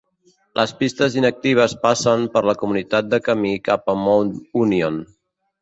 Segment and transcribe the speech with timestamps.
[0.59, 4.99] Les pistes inactives passen per la comunitat de camí cap a Mount Union.